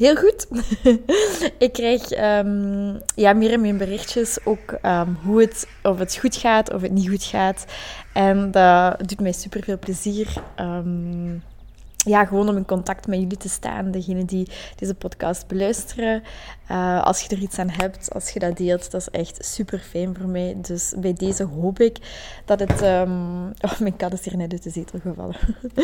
heel 0.00 0.16
goed. 0.16 0.46
ik 1.66 1.72
krijg 1.72 2.10
um, 2.10 3.00
ja, 3.14 3.32
meer 3.32 3.52
en 3.52 3.60
meer 3.60 3.76
berichtjes 3.76 4.38
ook 4.44 4.78
um, 4.82 5.18
hoe 5.24 5.40
het, 5.40 5.68
of 5.82 5.98
het 5.98 6.16
goed 6.16 6.36
gaat 6.36 6.72
of 6.72 6.82
het 6.82 6.92
niet 6.92 7.08
goed 7.08 7.24
gaat. 7.24 7.64
En 8.12 8.50
dat 8.50 9.08
doet 9.08 9.20
mij 9.20 9.32
super 9.32 9.64
veel 9.64 9.78
plezier. 9.78 10.28
Um, 10.60 11.42
ja, 12.04 12.24
gewoon 12.24 12.48
om 12.48 12.56
in 12.56 12.64
contact 12.64 13.06
met 13.06 13.18
jullie 13.18 13.36
te 13.36 13.48
staan, 13.48 13.90
degene 13.90 14.24
die 14.24 14.48
deze 14.76 14.94
podcast 14.94 15.46
beluisteren. 15.46 16.22
Uh, 16.70 17.02
als 17.02 17.20
je 17.20 17.28
er 17.28 17.42
iets 17.42 17.58
aan 17.58 17.70
hebt, 17.70 18.14
als 18.14 18.30
je 18.30 18.38
dat 18.38 18.56
deelt, 18.56 18.90
dat 18.90 19.00
is 19.00 19.08
echt 19.10 19.44
super 19.44 19.78
fijn 19.78 20.16
voor 20.16 20.28
mij. 20.28 20.56
Dus 20.56 20.94
bij 20.96 21.12
deze 21.12 21.44
hoop 21.44 21.80
ik 21.80 21.96
dat 22.44 22.60
het... 22.60 22.82
Um... 22.82 23.52
Oh, 23.60 23.78
mijn 23.78 23.96
kat 23.96 24.12
is 24.12 24.24
hier 24.24 24.36
net 24.36 24.52
uit 24.52 24.62
de 24.62 24.70
zetel 24.70 24.98
gevallen. 24.98 25.36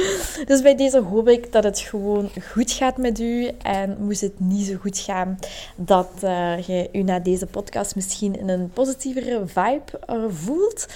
dus 0.50 0.62
bij 0.62 0.76
deze 0.76 1.00
hoop 1.00 1.28
ik 1.28 1.52
dat 1.52 1.64
het 1.64 1.78
gewoon 1.78 2.30
goed 2.52 2.72
gaat 2.72 2.96
met 2.96 3.20
u. 3.20 3.50
En 3.62 3.96
moest 4.00 4.20
het 4.20 4.40
niet 4.40 4.66
zo 4.66 4.76
goed 4.76 4.98
gaan, 4.98 5.38
dat 5.76 6.10
uh, 6.24 6.58
je 6.58 6.88
u 6.92 7.02
na 7.02 7.18
deze 7.18 7.46
podcast 7.46 7.94
misschien 7.94 8.38
in 8.38 8.48
een 8.48 8.70
positievere 8.70 9.42
vibe 9.46 9.82
uh, 10.10 10.24
voelt. 10.28 10.86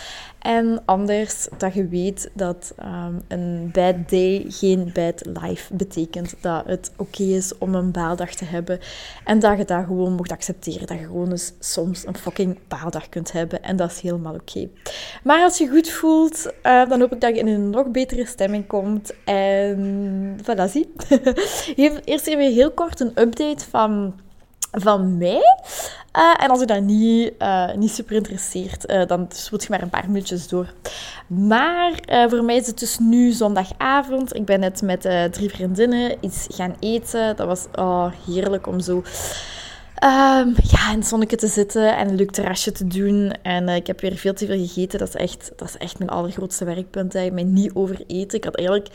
En 0.40 0.82
anders 0.84 1.48
dat 1.58 1.74
je 1.74 1.88
weet 1.88 2.30
dat 2.32 2.74
um, 2.82 3.22
een 3.28 3.70
bad 3.72 4.08
day 4.08 4.44
geen 4.48 4.90
bad 4.92 5.26
life 5.26 5.74
betekent. 5.74 6.34
Dat 6.40 6.66
het 6.66 6.92
oké 6.96 7.22
is 7.22 7.58
om 7.58 7.74
een 7.74 7.90
baaldag 7.90 8.34
te 8.34 8.44
hebben. 8.44 8.78
En 9.24 9.38
dat 9.38 9.58
je 9.58 9.64
dat 9.64 9.84
gewoon 9.84 10.12
mocht 10.12 10.32
accepteren. 10.32 10.86
Dat 10.86 10.98
je 10.98 11.04
gewoon 11.04 11.30
eens 11.30 11.52
soms 11.58 12.06
een 12.06 12.16
fucking 12.16 12.58
baaldag 12.68 13.08
kunt 13.08 13.32
hebben. 13.32 13.62
En 13.62 13.76
dat 13.76 13.90
is 13.90 14.00
helemaal 14.00 14.34
oké. 14.34 14.68
Maar 15.22 15.42
als 15.42 15.58
je 15.58 15.68
goed 15.68 15.88
voelt, 15.88 16.52
uh, 16.62 16.88
dan 16.88 17.00
hoop 17.00 17.12
ik 17.12 17.20
dat 17.20 17.34
je 17.34 17.40
in 17.40 17.46
een 17.46 17.70
nog 17.70 17.90
betere 17.90 18.26
stemming 18.26 18.66
komt. 18.66 19.14
En 19.24 20.36
voilà, 20.42 20.70
zie. 20.70 20.92
Eerst 22.04 22.26
even 22.26 22.52
heel 22.52 22.70
kort 22.70 23.00
een 23.00 23.20
update 23.20 23.64
van 23.70 24.14
van 24.70 25.18
mij. 25.18 25.42
Uh, 26.18 26.34
en 26.44 26.50
als 26.50 26.60
je 26.60 26.66
dat 26.66 26.82
niet, 26.82 27.32
uh, 27.38 27.74
niet 27.74 27.90
super 27.90 28.16
interesseert, 28.16 28.90
uh, 28.90 29.06
dan 29.06 29.26
spoelt 29.28 29.62
je 29.62 29.68
maar 29.70 29.82
een 29.82 29.90
paar 29.90 30.06
minuutjes 30.06 30.48
door. 30.48 30.72
Maar 31.26 31.92
voor 32.28 32.44
mij 32.44 32.56
is 32.56 32.66
het 32.66 32.78
dus 32.78 32.98
nu 32.98 33.30
zondagavond. 33.30 34.34
Ik 34.34 34.44
ben 34.44 34.60
net 34.60 34.82
met 34.82 35.00
drie 35.32 35.50
vriendinnen 35.50 36.16
iets 36.20 36.46
gaan 36.50 36.76
eten. 36.80 37.36
Dat 37.36 37.46
was 37.46 37.66
oh, 37.74 38.12
heerlijk 38.26 38.66
om 38.66 38.80
zo... 38.80 38.96
Um, 40.04 40.54
ja, 40.62 40.90
in 40.92 40.98
het 40.98 41.06
zonnetje 41.06 41.36
te 41.36 41.46
zitten 41.46 41.96
en 41.96 42.08
een 42.08 42.14
leuk 42.14 42.30
terrasje 42.30 42.72
te 42.72 42.86
doen. 42.86 43.32
En 43.42 43.68
ik 43.68 43.86
heb 43.86 44.00
weer 44.00 44.16
veel 44.16 44.34
te 44.34 44.46
veel 44.46 44.66
gegeten. 44.66 44.98
Dat 44.98 45.08
is 45.08 45.14
echt, 45.14 45.52
dat 45.56 45.68
is 45.68 45.76
echt 45.76 45.98
mijn 45.98 46.10
allergrootste 46.10 46.64
werkpunt. 46.64 47.12
Hè. 47.12 47.30
mij 47.30 47.44
niet 47.44 47.74
overeten. 47.74 48.38
Ik 48.38 48.44
had 48.44 48.56
eigenlijk 48.56 48.88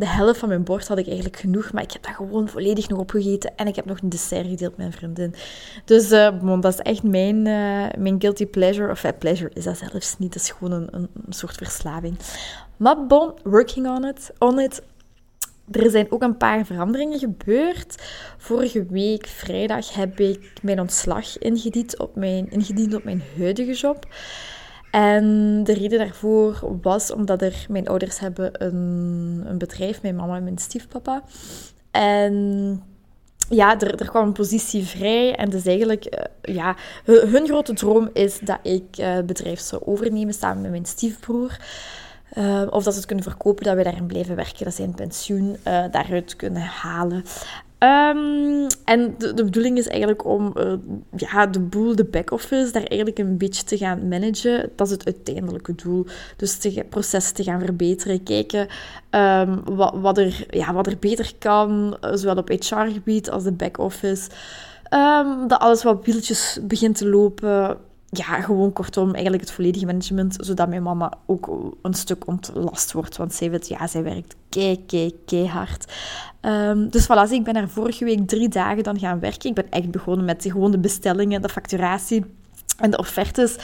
de 0.00 0.06
helft 0.06 0.38
van 0.38 0.48
mijn 0.48 0.64
bord 0.64 0.88
had 0.88 0.98
ik 0.98 1.06
eigenlijk 1.06 1.36
genoeg, 1.36 1.72
maar 1.72 1.82
ik 1.82 1.92
heb 1.92 2.02
dat 2.02 2.14
gewoon 2.14 2.48
volledig 2.48 2.88
nog 2.88 2.98
opgegeten. 2.98 3.52
En 3.56 3.66
ik 3.66 3.76
heb 3.76 3.84
nog 3.84 4.00
een 4.00 4.08
dessert 4.08 4.46
gedeeld 4.46 4.70
met 4.70 4.78
mijn 4.78 4.92
vriendin. 4.92 5.34
Dus 5.84 6.12
uh, 6.12 6.60
dat 6.60 6.72
is 6.72 6.78
echt 6.78 7.02
mijn, 7.02 7.36
uh, 7.36 7.86
mijn 7.98 8.16
guilty 8.18 8.46
pleasure. 8.46 8.90
Of 8.90 9.04
uh, 9.04 9.10
pleasure 9.18 9.50
is 9.54 9.64
dat 9.64 9.78
zelfs 9.78 10.18
niet, 10.18 10.32
dat 10.32 10.42
is 10.42 10.50
gewoon 10.50 10.72
een, 10.72 10.88
een, 10.90 11.08
een 11.26 11.32
soort 11.32 11.54
verslaving. 11.54 12.16
Maar 12.76 13.06
bon, 13.06 13.32
working 13.42 13.88
on 13.88 14.04
it. 14.04 14.32
On 14.38 14.60
it. 14.60 14.82
Er 15.70 15.90
zijn 15.90 16.12
ook 16.12 16.22
een 16.22 16.36
paar 16.36 16.66
veranderingen 16.66 17.18
gebeurd. 17.18 17.94
Vorige 18.38 18.86
week, 18.90 19.26
vrijdag, 19.26 19.94
heb 19.94 20.20
ik 20.20 20.52
mijn 20.62 20.80
ontslag 20.80 21.38
ingediend 21.38 21.98
op 21.98 22.16
mijn, 22.16 22.50
ingediend 22.50 22.94
op 22.94 23.04
mijn 23.04 23.22
huidige 23.36 23.72
job. 23.72 24.06
En 24.90 25.60
de 25.64 25.72
reden 25.72 25.98
daarvoor 25.98 26.78
was 26.82 27.12
omdat 27.12 27.42
er, 27.42 27.66
mijn 27.68 27.88
ouders 27.88 28.18
hebben 28.18 28.64
een, 28.64 29.42
een 29.46 29.58
bedrijf, 29.58 30.02
mijn 30.02 30.16
mama 30.16 30.36
en 30.36 30.44
mijn 30.44 30.58
stiefpapa. 30.58 31.22
En 31.90 32.82
ja, 33.48 33.80
er, 33.80 34.00
er 34.00 34.08
kwam 34.08 34.26
een 34.26 34.32
positie 34.32 34.84
vrij. 34.84 35.34
En 35.34 35.50
dus 35.50 35.66
eigenlijk, 35.66 36.04
uh, 36.04 36.54
ja, 36.54 36.76
hun, 37.04 37.46
grote 37.46 37.74
droom 37.74 38.10
is 38.12 38.38
dat 38.38 38.58
ik 38.62 38.98
uh, 38.98 39.14
het 39.14 39.26
bedrijf 39.26 39.60
zou 39.60 39.82
overnemen 39.84 40.34
samen 40.34 40.62
met 40.62 40.70
mijn 40.70 40.86
stiefbroer. 40.86 41.58
Uh, 42.34 42.66
of 42.70 42.82
dat 42.84 42.92
ze 42.92 42.98
het 42.98 43.08
kunnen 43.08 43.24
verkopen, 43.24 43.64
dat 43.64 43.76
we 43.76 43.82
daarin 43.82 44.06
blijven 44.06 44.36
werken, 44.36 44.64
dat 44.64 44.74
ze 44.74 44.82
een 44.82 44.94
pensioen 44.94 45.56
daaruit 45.90 46.36
kunnen 46.36 46.62
halen. 46.62 47.24
Um, 47.82 48.66
en 48.84 49.14
de, 49.18 49.34
de, 49.34 49.44
bedoeling 49.44 49.78
is 49.78 49.88
eigenlijk 49.88 50.24
om 50.24 50.54
uh, 50.56 50.72
ja, 51.16 51.46
de 51.46 51.60
boel, 51.60 51.96
de 51.96 52.04
back-office, 52.04 52.72
daar 52.72 52.82
eigenlijk 52.82 53.18
een 53.18 53.38
beetje 53.38 53.64
te 53.64 53.76
gaan 53.76 54.08
managen. 54.08 54.70
Dat 54.76 54.86
is 54.86 54.92
het 54.92 55.04
uiteindelijke 55.04 55.74
doel. 55.74 56.06
Dus 56.36 56.62
het 56.62 56.88
proces 56.88 57.32
te 57.32 57.42
gaan 57.42 57.60
verbeteren. 57.60 58.22
Kijken 58.22 58.68
um, 59.10 59.62
wat, 59.64 59.94
wat, 59.94 60.18
er, 60.18 60.46
ja, 60.50 60.72
wat 60.72 60.86
er 60.86 60.98
beter 60.98 61.32
kan, 61.38 61.96
zowel 62.00 62.36
op 62.36 62.48
HR-gebied 62.48 63.30
als 63.30 63.42
de 63.42 63.52
back-office. 63.52 64.30
Um, 64.94 65.48
dat 65.48 65.60
alles 65.60 65.82
wat 65.82 66.04
wieltjes 66.04 66.58
begint 66.62 66.96
te 66.96 67.08
lopen 67.08 67.78
ja, 68.10 68.40
gewoon 68.40 68.72
kortom, 68.72 69.12
eigenlijk 69.12 69.42
het 69.42 69.52
volledige 69.52 69.86
management, 69.86 70.36
zodat 70.40 70.68
mijn 70.68 70.82
mama 70.82 71.12
ook 71.26 71.72
een 71.82 71.94
stuk 71.94 72.26
ontlast 72.26 72.92
wordt. 72.92 73.16
Want 73.16 73.34
zij 73.34 73.50
weet, 73.50 73.68
ja, 73.68 73.86
zij 73.86 74.02
werkt 74.02 74.36
kei, 74.48 74.84
kei, 74.86 75.14
keihard. 75.26 75.92
Um, 76.42 76.88
dus 76.88 77.04
voilà, 77.04 77.30
ik 77.30 77.44
ben 77.44 77.56
er 77.56 77.68
vorige 77.68 78.04
week 78.04 78.28
drie 78.28 78.48
dagen 78.48 78.82
dan 78.82 78.98
gaan 78.98 79.20
werken. 79.20 79.48
Ik 79.48 79.54
ben 79.54 79.70
echt 79.70 79.90
begonnen 79.90 80.24
met 80.24 80.44
gewoon 80.48 80.70
de 80.70 80.78
bestellingen, 80.78 81.42
de 81.42 81.48
facturatie 81.48 82.24
en 82.76 82.90
de 82.90 82.98
offertes, 82.98 83.56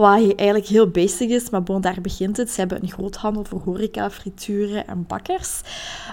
wat 0.00 0.14
eigenlijk 0.14 0.66
heel 0.66 0.88
basic 0.90 1.30
is, 1.30 1.50
maar 1.50 1.62
bon, 1.62 1.80
daar 1.80 2.00
begint 2.00 2.36
het. 2.36 2.50
Ze 2.50 2.60
hebben 2.60 2.82
een 2.82 2.90
groothandel 2.90 3.44
voor 3.44 3.60
horeca, 3.64 4.10
frituren 4.10 4.86
en 4.86 5.06
bakkers. 5.06 5.60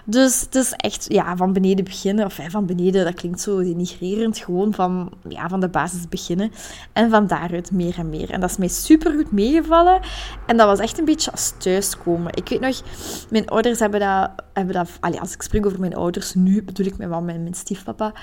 Dus 0.05 0.41
het 0.41 0.55
is 0.55 0.71
echt 0.71 1.05
ja, 1.07 1.35
van 1.35 1.53
beneden 1.53 1.85
beginnen. 1.85 2.25
Of 2.25 2.39
van 2.47 2.65
beneden, 2.65 3.05
dat 3.05 3.13
klinkt 3.13 3.41
zo 3.41 3.63
denigrerend. 3.63 4.37
Gewoon 4.37 4.73
van, 4.73 5.11
ja, 5.27 5.49
van 5.49 5.59
de 5.59 5.69
basis 5.69 6.09
beginnen. 6.09 6.51
En 6.93 7.09
van 7.09 7.27
daaruit 7.27 7.71
meer 7.71 7.97
en 7.97 8.09
meer. 8.09 8.31
En 8.31 8.39
dat 8.39 8.49
is 8.49 8.57
mij 8.57 8.67
super 8.67 9.11
goed 9.11 9.31
meegevallen. 9.31 9.99
En 10.47 10.57
dat 10.57 10.67
was 10.67 10.79
echt 10.79 10.99
een 10.99 11.05
beetje 11.05 11.31
als 11.31 11.53
thuiskomen. 11.57 12.33
Ik 12.35 12.49
weet 12.49 12.59
nog, 12.59 12.81
mijn 13.29 13.47
ouders 13.47 13.79
hebben 13.79 13.99
dat... 13.99 14.29
Hebben 14.53 14.73
dat 14.73 14.89
allez, 14.99 15.19
als 15.19 15.33
ik 15.33 15.41
spreek 15.41 15.65
over 15.65 15.79
mijn 15.79 15.95
ouders, 15.95 16.33
nu 16.33 16.63
bedoel 16.63 16.85
ik 16.85 16.97
mijn 16.97 17.09
mama 17.09 17.33
en 17.33 17.41
mijn 17.41 17.53
stiefpapa. 17.53 18.13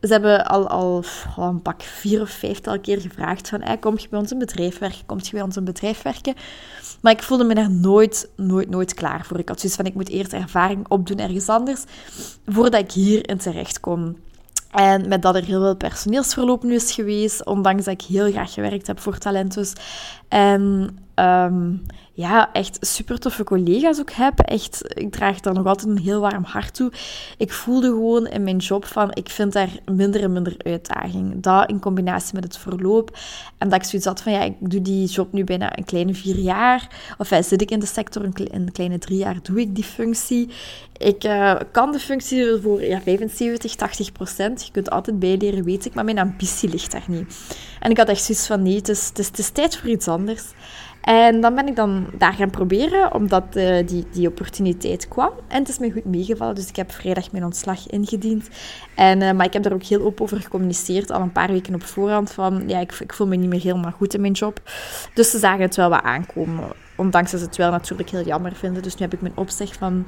Ze 0.00 0.12
hebben 0.12 0.46
al, 0.46 0.68
al 0.68 1.04
oh, 1.36 1.46
een 1.46 1.62
pak 1.62 1.82
vier 1.82 2.20
of 2.20 2.30
vijftal 2.30 2.80
keer 2.80 3.00
gevraagd 3.00 3.48
van... 3.48 3.62
Hey, 3.62 3.78
kom 3.78 3.98
je 3.98 4.06
bij 4.10 4.18
ons 4.18 4.30
een 4.30 4.38
bedrijf 4.38 4.78
werken? 4.78 5.05
Kom 5.06 5.18
je 5.22 5.30
bij 5.30 5.42
ons 5.42 5.56
een 5.56 5.64
bedrijf 5.64 6.02
werken? 6.02 6.34
Maar 7.00 7.12
ik 7.12 7.22
voelde 7.22 7.44
me 7.44 7.54
daar 7.54 7.70
nooit, 7.70 8.28
nooit, 8.36 8.70
nooit 8.70 8.94
klaar 8.94 9.24
voor. 9.24 9.38
Ik 9.38 9.48
had 9.48 9.60
zoiets 9.60 9.76
van, 9.76 9.86
ik 9.86 9.94
moet 9.94 10.08
eerst 10.08 10.32
ervaring 10.32 10.88
opdoen 10.88 11.18
ergens 11.18 11.48
anders, 11.48 11.84
voordat 12.46 12.80
ik 12.80 12.92
hierin 12.92 13.38
terecht 13.38 13.80
kom. 13.80 14.16
En 14.70 15.08
met 15.08 15.22
dat 15.22 15.34
er 15.34 15.44
heel 15.44 15.60
veel 15.60 15.76
personeelsverloop 15.76 16.62
nu 16.62 16.74
is 16.74 16.92
geweest, 16.92 17.44
ondanks 17.44 17.84
dat 17.84 17.94
ik 17.94 18.06
heel 18.06 18.30
graag 18.30 18.52
gewerkt 18.52 18.86
heb 18.86 19.00
voor 19.00 19.18
Talentus. 19.18 19.72
En 20.28 20.96
um, 21.20 21.82
ja, 22.16 22.52
echt 22.52 22.78
super 22.80 23.18
toffe 23.18 23.44
collega's 23.44 24.00
ook 24.00 24.10
heb. 24.10 24.38
Echt, 24.38 24.98
ik 24.98 25.12
draag 25.12 25.40
daar 25.40 25.54
nog 25.54 25.66
altijd 25.66 25.88
een 25.88 26.02
heel 26.02 26.20
warm 26.20 26.44
hart 26.44 26.74
toe. 26.74 26.92
Ik 27.38 27.52
voelde 27.52 27.86
gewoon 27.86 28.26
in 28.26 28.42
mijn 28.42 28.56
job 28.56 28.84
van, 28.84 29.10
ik 29.12 29.28
vind 29.28 29.52
daar 29.52 29.68
minder 29.92 30.22
en 30.22 30.32
minder 30.32 30.54
uitdaging. 30.58 31.42
Dat 31.42 31.70
in 31.70 31.80
combinatie 31.80 32.34
met 32.34 32.44
het 32.44 32.58
verloop. 32.58 33.18
En 33.58 33.68
dat 33.68 33.78
ik 33.78 33.88
zoiets 33.88 34.08
had 34.08 34.22
van, 34.22 34.32
ja, 34.32 34.42
ik 34.42 34.54
doe 34.58 34.82
die 34.82 35.06
job 35.06 35.32
nu 35.32 35.44
bijna 35.44 35.78
een 35.78 35.84
kleine 35.84 36.14
vier 36.14 36.36
jaar. 36.36 36.88
Of 37.18 37.30
ja, 37.30 37.42
zit 37.42 37.62
ik 37.62 37.70
in 37.70 37.80
de 37.80 37.86
sector, 37.86 38.24
een, 38.24 38.34
een 38.52 38.72
kleine 38.72 38.98
drie 38.98 39.18
jaar 39.18 39.38
doe 39.42 39.60
ik 39.60 39.74
die 39.74 39.84
functie. 39.84 40.48
Ik 40.96 41.24
uh, 41.24 41.54
kan 41.72 41.92
de 41.92 41.98
functie 41.98 42.60
voor 42.62 42.82
ja, 42.82 43.00
75, 43.00 43.74
80 43.74 44.12
procent. 44.12 44.66
Je 44.66 44.72
kunt 44.72 44.90
altijd 44.90 45.18
bijleren, 45.18 45.64
weet 45.64 45.84
ik. 45.84 45.94
Maar 45.94 46.04
mijn 46.04 46.18
ambitie 46.18 46.68
ligt 46.68 46.92
daar 46.92 47.04
niet. 47.06 47.36
En 47.80 47.90
ik 47.90 47.96
had 47.96 48.08
echt 48.08 48.22
zoiets 48.22 48.46
van, 48.46 48.62
nee, 48.62 48.76
het 48.76 48.88
is, 48.88 49.08
het 49.08 49.18
is, 49.18 49.26
het 49.26 49.38
is 49.38 49.50
tijd 49.50 49.76
voor 49.76 49.88
iets 49.88 50.08
anders. 50.08 50.44
En 51.06 51.40
dan 51.40 51.54
ben 51.54 51.66
ik 51.66 51.76
dan 51.76 52.06
daar 52.18 52.32
gaan 52.32 52.50
proberen, 52.50 53.14
omdat 53.14 53.44
uh, 53.52 53.86
die, 53.86 54.06
die 54.12 54.28
opportuniteit 54.28 55.08
kwam. 55.08 55.30
En 55.48 55.58
het 55.58 55.68
is 55.68 55.78
me 55.78 55.92
goed 55.92 56.04
meegevallen, 56.04 56.54
dus 56.54 56.68
ik 56.68 56.76
heb 56.76 56.92
vrijdag 56.92 57.32
mijn 57.32 57.44
ontslag 57.44 57.86
ingediend. 57.86 58.48
En, 58.94 59.20
uh, 59.20 59.32
maar 59.32 59.46
ik 59.46 59.52
heb 59.52 59.62
daar 59.62 59.72
ook 59.72 59.82
heel 59.82 60.02
open 60.02 60.22
over 60.22 60.40
gecommuniceerd, 60.40 61.10
al 61.10 61.20
een 61.20 61.32
paar 61.32 61.52
weken 61.52 61.74
op 61.74 61.82
voorhand, 61.82 62.32
van 62.32 62.62
ja, 62.66 62.78
ik, 62.78 62.92
ik 62.92 63.12
voel 63.12 63.26
me 63.26 63.36
niet 63.36 63.48
meer 63.48 63.60
helemaal 63.60 63.90
goed 63.90 64.14
in 64.14 64.20
mijn 64.20 64.32
job. 64.32 64.60
Dus 65.14 65.30
ze 65.30 65.38
zagen 65.38 65.60
het 65.60 65.76
wel 65.76 65.90
wat 65.90 66.02
aankomen, 66.02 66.64
ondanks 66.96 67.30
dat 67.30 67.40
ze 67.40 67.46
het 67.46 67.56
wel 67.56 67.70
natuurlijk 67.70 68.10
heel 68.10 68.24
jammer 68.24 68.54
vinden. 68.54 68.82
Dus 68.82 68.94
nu 68.94 69.00
heb 69.00 69.14
ik 69.14 69.20
mijn 69.20 69.36
opzeg 69.36 69.74
van 69.74 70.06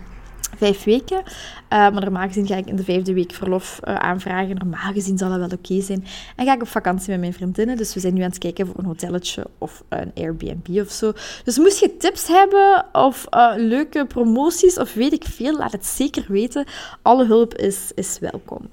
vijf 0.57 0.85
weken. 0.85 1.17
Uh, 1.17 1.25
maar 1.69 2.01
normaal 2.01 2.27
gezien 2.27 2.47
ga 2.47 2.57
ik 2.57 2.67
in 2.67 2.77
de 2.77 2.85
vijfde 2.85 3.13
week 3.13 3.33
verlof 3.33 3.81
uh, 3.85 3.95
aanvragen. 3.95 4.57
Normaal 4.57 4.93
gezien 4.93 5.19
zal 5.19 5.29
dat 5.29 5.39
wel 5.39 5.59
oké 5.59 5.81
zijn. 5.81 6.05
En 6.37 6.47
ga 6.47 6.55
ik 6.55 6.63
op 6.63 6.69
vakantie 6.69 7.11
met 7.11 7.21
mijn 7.21 7.33
vriendinnen. 7.33 7.77
Dus 7.77 7.95
we 7.95 8.01
zijn 8.01 8.15
nu 8.15 8.23
aan 8.23 8.29
het 8.29 8.39
kijken 8.39 8.67
voor 8.67 8.79
een 8.79 8.85
hotelletje 8.85 9.47
of 9.59 9.83
een 9.89 10.13
Airbnb 10.15 10.81
of 10.81 10.91
zo. 10.91 11.13
Dus 11.45 11.59
moest 11.59 11.81
je 11.81 11.97
tips 11.97 12.29
hebben 12.29 12.87
of 12.93 13.27
uh, 13.31 13.53
leuke 13.57 14.07
promoties 14.07 14.79
of 14.79 14.95
weet 14.95 15.13
ik 15.13 15.25
veel, 15.25 15.57
laat 15.57 15.73
het 15.73 15.87
zeker 15.87 16.25
weten. 16.29 16.65
Alle 17.03 17.27
hulp 17.27 17.55
is, 17.55 17.91
is 17.95 18.19
welkom. 18.19 18.69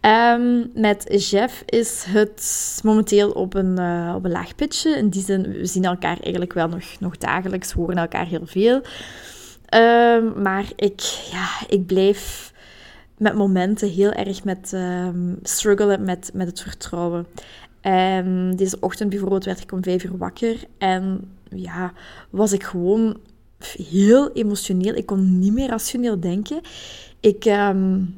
Um, 0.00 0.70
met 0.74 1.28
Jeff 1.30 1.62
is 1.66 2.04
het 2.08 2.80
momenteel 2.82 3.30
op 3.30 3.54
een, 3.54 3.78
op 4.14 4.24
een 4.24 4.30
laag 4.30 4.54
pitje. 4.54 4.90
In 4.90 5.08
die 5.08 5.22
zin, 5.22 5.42
we 5.42 5.66
zien 5.66 5.84
elkaar 5.84 6.18
eigenlijk 6.20 6.52
wel 6.52 6.68
nog, 6.68 6.84
nog 6.98 7.18
dagelijks, 7.18 7.72
horen 7.72 7.96
elkaar 7.96 8.26
heel 8.26 8.46
veel. 8.46 8.82
Um, 9.74 10.42
maar 10.42 10.72
ik, 10.76 11.00
ja, 11.30 11.48
ik 11.68 11.86
blijf 11.86 12.52
met 13.18 13.34
momenten 13.34 13.88
heel 13.88 14.12
erg 14.12 14.44
met 14.44 14.72
um, 14.74 15.38
struggelen 15.42 16.04
met, 16.04 16.30
met 16.34 16.46
het 16.46 16.60
vertrouwen. 16.60 17.26
En 17.80 18.52
deze 18.56 18.76
ochtend 18.80 19.10
bijvoorbeeld 19.10 19.44
werd 19.44 19.60
ik 19.60 19.72
om 19.72 19.82
vijf 19.82 20.04
uur 20.04 20.16
wakker 20.16 20.56
en 20.78 21.30
ja, 21.50 21.92
was 22.30 22.52
ik 22.52 22.62
gewoon 22.62 23.16
heel 23.88 24.32
emotioneel. 24.32 24.94
Ik 24.94 25.06
kon 25.06 25.38
niet 25.38 25.52
meer 25.52 25.68
rationeel 25.68 26.20
denken. 26.20 26.60
Ik, 27.20 27.44
um, 27.44 28.14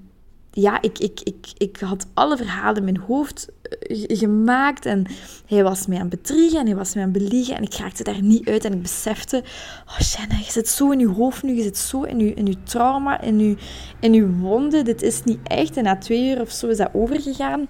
ja, 0.50 0.82
ik, 0.82 0.98
ik, 0.98 1.20
ik, 1.22 1.46
ik 1.56 1.76
had 1.80 2.06
alle 2.14 2.36
verhalen 2.36 2.76
in 2.76 2.84
mijn 2.84 3.04
hoofd 3.06 3.48
eh, 3.62 4.18
gemaakt. 4.18 4.86
En 4.86 5.06
hij 5.46 5.62
was 5.62 5.86
mij 5.86 5.96
aan 5.98 6.08
het 6.08 6.22
bedriegen 6.22 6.60
en 6.60 6.66
hij 6.66 6.76
was 6.76 6.94
mij 6.94 7.04
aan 7.04 7.12
het 7.12 7.22
beliegen. 7.22 7.56
En 7.56 7.62
ik 7.62 7.74
raakte 7.74 8.04
daar 8.04 8.22
niet 8.22 8.48
uit. 8.48 8.64
En 8.64 8.72
ik 8.72 8.82
besefte, 8.82 9.42
oh 9.86 9.98
je 9.98 10.52
zit 10.52 10.68
zo 10.68 10.90
in 10.90 10.98
je 10.98 11.08
hoofd 11.08 11.42
nu. 11.42 11.54
Je 11.54 11.62
zit 11.62 11.78
zo 11.78 12.02
in 12.02 12.18
je, 12.18 12.34
in 12.34 12.46
je 12.46 12.62
trauma, 12.62 13.20
in 13.20 13.38
je, 13.38 13.56
in 14.00 14.12
je 14.12 14.30
wonden. 14.30 14.84
Dit 14.84 15.02
is 15.02 15.24
niet 15.24 15.40
echt. 15.42 15.76
En 15.76 15.84
na 15.84 15.96
twee 15.96 16.30
uur 16.30 16.40
of 16.40 16.50
zo 16.50 16.66
is 16.66 16.76
dat 16.76 16.90
overgegaan. 16.92 17.66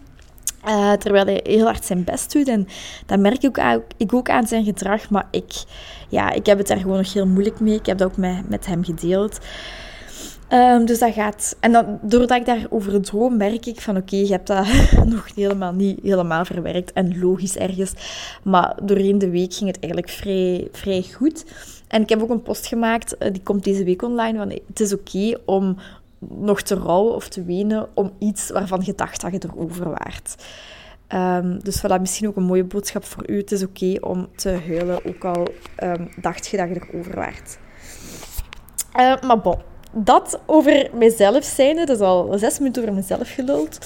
Uh, 0.66 0.92
terwijl 0.92 1.24
hij 1.24 1.40
heel 1.42 1.64
hard 1.64 1.84
zijn 1.84 2.04
best 2.04 2.32
doet. 2.32 2.48
En 2.48 2.68
dat 3.06 3.18
merk 3.18 3.42
ik 3.42 3.58
ook, 3.58 3.84
ik 3.96 4.14
ook 4.14 4.30
aan 4.30 4.46
zijn 4.46 4.64
gedrag. 4.64 5.10
Maar 5.10 5.28
ik, 5.30 5.64
ja, 6.08 6.30
ik 6.30 6.46
heb 6.46 6.58
het 6.58 6.66
daar 6.66 6.78
gewoon 6.78 6.96
nog 6.96 7.12
heel 7.12 7.26
moeilijk 7.26 7.60
mee. 7.60 7.74
Ik 7.74 7.86
heb 7.86 7.98
dat 7.98 8.10
ook 8.10 8.16
met, 8.16 8.48
met 8.48 8.66
hem 8.66 8.84
gedeeld. 8.84 9.38
Um, 10.52 10.84
dus 10.84 10.98
dat 10.98 11.12
gaat... 11.12 11.56
En 11.60 11.72
dan, 11.72 11.98
doordat 12.02 12.38
ik 12.38 12.46
daarover 12.46 13.02
droom, 13.02 13.36
merk 13.36 13.66
ik 13.66 13.80
van... 13.80 13.96
Oké, 13.96 14.16
je 14.16 14.30
hebt 14.30 14.46
dat 14.46 14.66
nog 15.14 15.34
helemaal 15.34 15.72
niet 15.72 15.98
helemaal 16.02 16.44
verwerkt. 16.44 16.92
En 16.92 17.18
logisch 17.18 17.56
ergens. 17.56 17.92
Maar 18.42 18.76
doorheen 18.82 19.18
de 19.18 19.30
week 19.30 19.54
ging 19.54 19.70
het 19.70 19.80
eigenlijk 19.80 20.12
vrij, 20.12 20.68
vrij 20.72 21.02
goed. 21.02 21.44
En 21.88 22.02
ik 22.02 22.08
heb 22.08 22.22
ook 22.22 22.30
een 22.30 22.42
post 22.42 22.66
gemaakt. 22.66 23.16
Uh, 23.18 23.32
die 23.32 23.42
komt 23.42 23.64
deze 23.64 23.84
week 23.84 24.02
online. 24.02 24.38
Van, 24.38 24.60
het 24.66 24.80
is 24.80 24.94
oké 24.94 25.38
om 25.44 25.76
nog 26.18 26.62
te 26.62 26.74
rouwen 26.74 27.14
of 27.14 27.28
te 27.28 27.44
wenen 27.44 27.88
om 27.94 28.12
iets 28.18 28.50
waarvan 28.50 28.80
je 28.84 28.94
dacht 28.94 29.20
dat 29.20 29.32
je 29.32 29.48
erover 29.48 29.88
waart. 29.88 30.34
Um, 31.14 31.62
dus 31.62 31.78
voilà, 31.78 32.00
misschien 32.00 32.28
ook 32.28 32.36
een 32.36 32.42
mooie 32.42 32.64
boodschap 32.64 33.04
voor 33.04 33.30
u. 33.30 33.36
Het 33.36 33.52
is 33.52 33.62
oké 33.62 33.96
om 34.00 34.28
te 34.36 34.60
huilen, 34.66 35.04
ook 35.04 35.24
al 35.24 35.48
um, 35.82 36.08
dacht 36.20 36.46
je 36.46 36.56
dat 36.56 36.68
je 36.68 36.80
erover 36.88 37.14
waart. 37.14 37.58
Uh, 38.96 39.20
maar 39.20 39.40
bon, 39.40 39.56
dat 39.92 40.40
over 40.46 40.90
mezelf 40.92 41.44
zijnde. 41.44 41.86
Dat 41.86 41.96
is 41.96 42.02
al 42.02 42.38
zes 42.38 42.58
minuten 42.58 42.82
over 42.82 42.94
mezelf 42.94 43.34
geluld. 43.34 43.78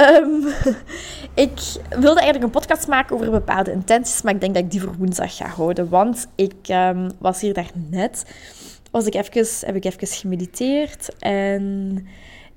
Um, 0.00 0.44
ik 1.44 1.60
wilde 1.88 2.20
eigenlijk 2.20 2.42
een 2.42 2.60
podcast 2.60 2.88
maken 2.88 3.16
over 3.16 3.30
bepaalde 3.30 3.72
intenties, 3.72 4.22
maar 4.22 4.34
ik 4.34 4.40
denk 4.40 4.54
dat 4.54 4.64
ik 4.64 4.70
die 4.70 4.80
voor 4.80 4.96
woensdag 4.98 5.36
ga 5.36 5.46
houden. 5.46 5.88
Want 5.88 6.26
ik 6.34 6.68
um, 6.68 7.10
was 7.18 7.40
hier 7.40 7.54
daarnet, 7.54 8.24
was 8.90 9.06
ik 9.06 9.14
even, 9.14 9.66
heb 9.66 9.76
ik 9.76 9.84
even 9.84 10.06
gemediteerd 10.06 11.18
en 11.18 12.06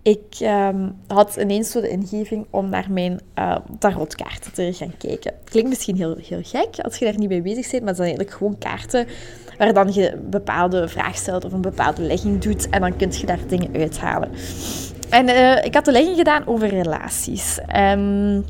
ik 0.03 0.37
um, 0.41 0.95
had 1.07 1.35
ineens 1.35 1.71
zo 1.71 1.81
de 1.81 1.89
ingeving 1.89 2.45
om 2.49 2.69
naar 2.69 2.91
mijn 2.91 3.19
uh, 3.39 3.57
tarotkaarten 3.79 4.53
te 4.53 4.73
gaan 4.73 4.97
kijken. 4.97 5.33
Klinkt 5.43 5.69
misschien 5.69 5.95
heel, 5.95 6.15
heel 6.27 6.41
gek 6.43 6.79
als 6.81 6.97
je 6.97 7.05
daar 7.05 7.17
niet 7.17 7.29
mee 7.29 7.41
bezig 7.41 7.71
bent, 7.71 7.83
maar 7.83 7.93
het 7.93 7.97
zijn 7.97 8.07
eigenlijk 8.07 8.37
gewoon 8.37 8.57
kaarten 8.57 9.07
waar 9.63 9.73
dan 9.73 9.93
je 9.93 10.13
een 10.13 10.29
bepaalde 10.29 10.87
vraag 10.87 11.15
stelt 11.15 11.45
of 11.45 11.51
een 11.51 11.61
bepaalde 11.61 12.01
legging 12.01 12.41
doet 12.41 12.69
en 12.69 12.81
dan 12.81 12.95
kun 12.95 13.11
je 13.11 13.25
daar 13.25 13.47
dingen 13.47 13.75
uithalen. 13.75 14.29
En 15.09 15.29
uh, 15.29 15.63
ik 15.63 15.73
had 15.73 15.85
de 15.85 15.91
legging 15.91 16.17
gedaan 16.17 16.47
over 16.47 16.67
relaties. 16.67 17.59
Um, 17.75 18.45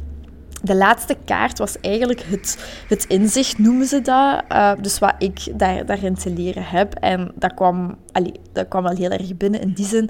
de 0.62 0.76
laatste 0.76 1.18
kaart 1.26 1.58
was 1.58 1.80
eigenlijk 1.82 2.22
het, 2.22 2.58
het 2.88 3.06
inzicht, 3.06 3.58
noemen 3.58 3.86
ze 3.86 4.02
dat. 4.02 4.44
Uh, 4.52 4.72
dus 4.82 5.00
wat 5.00 5.14
ik 5.18 5.60
daar, 5.60 5.86
daarin 5.86 6.16
te 6.16 6.30
leren 6.30 6.64
heb. 6.66 6.94
En 6.94 7.32
dat 7.36 7.54
kwam, 7.54 7.98
allee, 8.12 8.34
dat 8.54 8.68
kwam 8.68 8.84
wel 8.84 8.96
heel 8.96 9.10
erg 9.10 9.38
binnen 9.38 9.62
in 9.62 9.74
die 9.74 9.86
zin. 9.86 10.10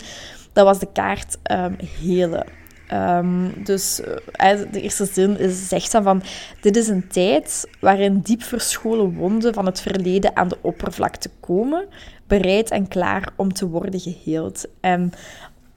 Dat 0.52 0.66
was 0.66 0.80
de 0.80 0.88
kaart 0.94 1.38
um, 1.52 1.76
hele. 2.02 2.46
Um, 2.92 3.64
dus 3.64 4.00
uh, 4.00 4.72
de 4.72 4.82
eerste 4.82 5.06
zin 5.06 5.40
is, 5.40 5.68
zegt 5.68 5.92
dan 5.92 6.04
van... 6.04 6.22
Dit 6.62 6.76
is 6.76 6.88
een 6.88 7.08
tijd 7.08 7.70
waarin 7.80 8.20
diep 8.20 8.44
verscholen 8.44 9.14
wonden 9.14 9.54
van 9.54 9.66
het 9.66 9.82
verleden 9.82 10.36
aan 10.36 10.48
de 10.48 10.58
oppervlakte 10.62 11.30
komen, 11.40 11.86
bereid 12.28 12.72
en 12.72 12.88
klaar 12.88 13.34
om 13.36 13.54
te 13.54 13.68
worden 13.68 14.00
geheeld. 14.00 14.66
En 14.82 15.14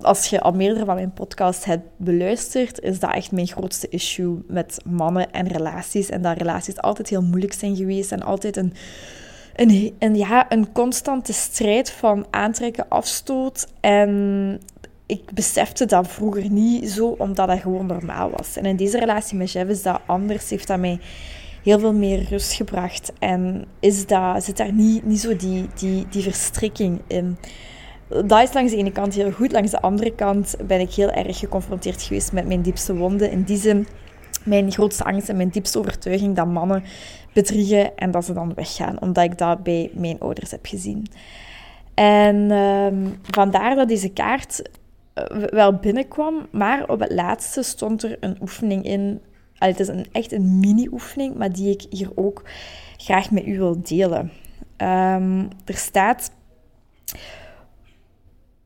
als 0.01 0.27
je 0.27 0.41
al 0.41 0.53
meerdere 0.53 0.85
van 0.85 0.95
mijn 0.95 1.13
podcasts 1.13 1.65
hebt 1.65 1.89
beluisterd, 1.97 2.81
is 2.81 2.99
dat 2.99 3.15
echt 3.15 3.33
mijn 3.33 3.47
grootste 3.47 3.89
issue 3.89 4.43
met 4.49 4.79
mannen 4.85 5.33
en 5.33 5.49
relaties. 5.49 6.11
En 6.11 6.23
dat 6.23 6.39
relaties 6.39 6.81
altijd 6.81 7.09
heel 7.09 7.23
moeilijk 7.23 7.53
zijn 7.53 7.77
geweest 7.77 8.13
en 8.13 8.23
altijd 8.23 8.57
een, 8.57 8.73
een, 9.55 9.95
een, 9.99 10.15
ja, 10.15 10.53
een 10.53 10.73
constante 10.73 11.33
strijd 11.33 11.91
van 11.91 12.27
aantrekken, 12.31 12.89
afstoot. 12.89 13.67
En 13.81 14.61
ik 15.07 15.35
besefte 15.35 15.87
dat 15.87 16.09
vroeger 16.09 16.51
niet 16.51 16.91
zo, 16.91 17.07
omdat 17.19 17.49
dat 17.49 17.61
gewoon 17.61 17.87
normaal 17.87 18.31
was. 18.31 18.57
En 18.57 18.65
in 18.65 18.77
deze 18.77 18.99
relatie 18.99 19.39
met 19.39 19.53
Jeff 19.53 19.71
is 19.71 19.83
dat 19.83 20.01
anders, 20.07 20.51
heeft 20.51 20.67
dat 20.67 20.79
mij 20.79 20.99
heel 21.63 21.79
veel 21.79 21.95
meer 21.95 22.27
rust 22.29 22.53
gebracht. 22.53 23.13
En 23.19 23.65
is 23.81 24.07
dat, 24.07 24.45
zit 24.45 24.57
daar 24.57 24.73
niet, 24.73 25.05
niet 25.05 25.21
zo 25.21 25.37
die, 25.37 25.67
die, 25.75 26.07
die 26.09 26.23
verstrikking 26.23 27.01
in 27.07 27.37
dat 28.09 28.43
is 28.43 28.53
langs 28.53 28.73
de 28.73 28.79
ene 28.79 28.93
kant 28.93 29.15
heel 29.15 29.33
goed. 29.33 29.53
Langs 29.53 29.71
de 29.71 29.81
andere 29.81 30.15
kant 30.15 30.57
ben 30.67 30.81
ik 30.81 30.93
heel 30.93 31.11
erg 31.11 31.39
geconfronteerd 31.39 32.03
geweest 32.03 32.33
met 32.33 32.47
mijn 32.47 32.63
diepste 32.63 32.97
wonden. 32.97 33.31
In 33.31 33.43
die 33.43 33.57
zin, 33.57 33.87
mijn 34.45 34.73
grootste 34.73 35.05
angst 35.05 35.29
en 35.29 35.37
mijn 35.37 35.49
diepste 35.49 35.79
overtuiging 35.79 36.37
dat 36.37 36.47
mannen 36.47 36.83
bedriegen 37.33 37.97
en 37.97 38.11
dat 38.11 38.25
ze 38.25 38.33
dan 38.33 38.55
weggaan. 38.55 39.01
Omdat 39.01 39.25
ik 39.25 39.39
dat 39.39 39.63
bij 39.63 39.91
mijn 39.95 40.21
ouders 40.21 40.51
heb 40.51 40.67
gezien. 40.67 41.07
En 41.95 42.37
uh, 42.37 43.11
vandaar 43.23 43.75
dat 43.75 43.89
deze 43.89 44.09
kaart 44.09 44.63
wel 45.51 45.73
binnenkwam. 45.73 46.47
Maar 46.51 46.89
op 46.89 47.01
het 47.01 47.13
laatste 47.13 47.63
stond 47.63 48.03
er 48.03 48.17
een 48.21 48.37
oefening 48.41 48.85
in. 48.85 49.21
Het 49.55 49.81
is 49.81 49.89
een, 49.89 50.07
echt 50.13 50.33
een 50.33 50.61
mini-oefening, 50.61 51.35
maar 51.35 51.53
die 51.53 51.71
ik 51.71 51.87
hier 51.91 52.11
ook 52.15 52.43
graag 52.97 53.31
met 53.31 53.47
u 53.47 53.59
wil 53.59 53.83
delen. 53.83 54.33
Um, 54.77 55.49
er 55.65 55.77
staat 55.77 56.31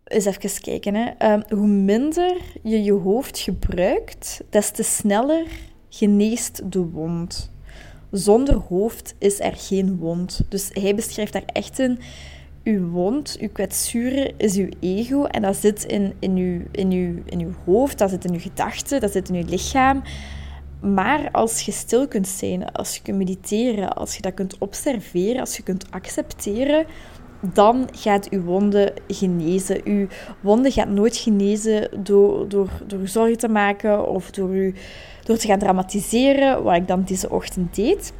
eens 0.04 0.24
even 0.24 0.60
kijken. 0.60 0.94
Hè. 0.94 1.32
Um, 1.32 1.42
hoe 1.48 1.66
minder 1.66 2.36
je 2.62 2.82
je 2.82 2.92
hoofd 2.92 3.38
gebruikt, 3.38 4.44
des 4.48 4.70
te 4.70 4.82
sneller 4.82 5.46
geneest 5.88 6.72
de 6.72 6.80
wond. 6.80 7.50
Zonder 8.10 8.54
hoofd 8.54 9.14
is 9.18 9.40
er 9.40 9.56
geen 9.56 9.96
wond. 9.96 10.40
Dus 10.48 10.70
hij 10.72 10.94
beschrijft 10.94 11.32
daar 11.32 11.44
echt 11.46 11.78
in. 11.78 11.98
Uw 12.64 12.90
wond, 12.90 13.36
uw 13.40 13.48
kwetsuren 13.52 14.32
is 14.36 14.56
uw 14.56 14.68
ego. 14.80 15.24
En 15.24 15.42
dat 15.42 15.56
zit 15.56 15.84
in, 15.84 16.12
in, 16.18 16.36
uw, 16.36 16.60
in, 16.72 16.90
uw, 16.90 17.22
in 17.24 17.40
uw 17.40 17.52
hoofd, 17.64 17.98
dat 17.98 18.10
zit 18.10 18.24
in 18.24 18.32
uw 18.32 18.40
gedachten, 18.40 19.00
dat 19.00 19.12
zit 19.12 19.28
in 19.28 19.34
uw 19.34 19.48
lichaam. 19.48 20.02
Maar 20.80 21.28
als 21.32 21.60
je 21.60 21.72
stil 21.72 22.08
kunt 22.08 22.28
zijn, 22.28 22.72
als 22.72 22.96
je 22.96 23.02
kunt 23.02 23.16
mediteren, 23.16 23.92
als 23.92 24.16
je 24.16 24.22
dat 24.22 24.34
kunt 24.34 24.58
observeren, 24.58 25.40
als 25.40 25.56
je 25.56 25.62
kunt 25.62 25.90
accepteren, 25.90 26.86
dan 27.40 27.88
gaat 27.92 28.28
uw 28.30 28.42
wonde 28.42 28.94
genezen. 29.08 29.80
Uw 29.84 30.06
wonde 30.40 30.70
gaat 30.70 30.88
nooit 30.88 31.16
genezen 31.16 32.04
door, 32.04 32.48
door, 32.48 32.68
door 32.86 33.08
zorgen 33.08 33.38
te 33.38 33.48
maken 33.48 34.08
of 34.08 34.30
door, 34.30 34.54
u, 34.54 34.74
door 35.24 35.36
te 35.36 35.46
gaan 35.46 35.58
dramatiseren, 35.58 36.62
wat 36.62 36.76
ik 36.76 36.88
dan 36.88 37.04
deze 37.04 37.30
ochtend 37.30 37.74
deed. 37.74 38.12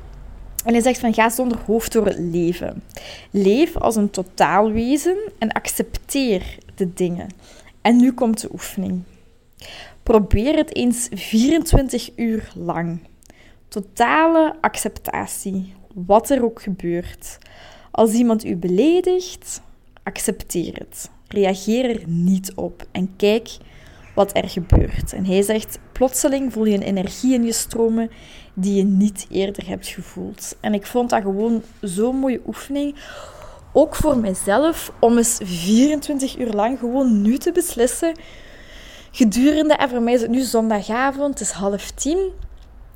En 0.65 0.73
hij 0.73 0.83
zegt 0.83 1.01
van 1.01 1.15
ga 1.15 1.31
zonder 1.31 1.59
hoofd 1.67 1.93
door 1.93 2.07
het 2.07 2.19
leven. 2.19 2.83
Leef 3.31 3.77
als 3.77 3.97
een 3.97 4.11
totaalwezen 4.11 5.17
en 5.39 5.53
accepteer 5.53 6.59
de 6.75 6.93
dingen. 6.93 7.29
En 7.83 7.97
nu 7.97 8.13
komt 8.13 8.41
de 8.41 8.53
oefening. 8.53 9.03
Probeer 10.03 10.57
het 10.57 10.75
eens 10.77 11.09
24 11.11 12.11
uur 12.17 12.53
lang. 12.55 13.01
Totale 13.69 14.57
acceptatie, 14.61 15.75
wat 15.95 16.31
er 16.31 16.45
ook 16.45 16.63
gebeurt. 16.63 17.39
Als 17.91 18.13
iemand 18.13 18.45
u 18.45 18.57
beledigt, 18.57 19.61
accepteer 20.03 20.75
het. 20.75 21.11
Reageer 21.29 21.91
er 21.91 22.03
niet 22.07 22.55
op 22.55 22.87
en 22.93 23.17
kijk 23.17 23.57
wat 24.15 24.37
er 24.37 24.49
gebeurt. 24.49 25.13
En 25.13 25.27
hij 25.27 25.43
zegt: 25.43 25.79
plotseling 25.93 26.53
voel 26.53 26.65
je 26.65 26.75
een 26.75 26.83
energie 26.83 27.35
in 27.35 27.45
je 27.45 27.53
stromen 27.53 28.11
die 28.61 28.75
je 28.75 28.85
niet 28.85 29.27
eerder 29.31 29.67
hebt 29.67 29.87
gevoeld. 29.87 30.57
En 30.61 30.75
ik 30.75 30.87
vond 30.87 31.11
dat 31.11 31.23
gewoon 31.23 31.63
zo'n 31.81 32.17
mooie 32.17 32.41
oefening 32.47 32.97
ook 33.73 33.95
voor 33.95 34.19
mezelf 34.19 34.93
om 35.01 35.17
eens 35.17 35.39
24 35.43 36.39
uur 36.39 36.53
lang 36.53 36.79
gewoon 36.79 37.23
nu 37.23 37.39
te 37.39 37.53
beslissen. 37.53 38.13
Gedurende, 39.11 39.75
en 39.75 39.89
voor 39.89 40.03
mij 40.03 40.13
is 40.13 40.21
het 40.21 40.31
nu 40.31 40.41
zondagavond, 40.41 41.39
het 41.39 41.49
is 41.49 41.51
half 41.51 41.91
tien. 41.91 42.31